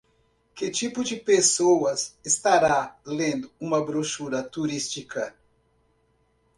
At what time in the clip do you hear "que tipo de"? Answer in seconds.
0.55-1.15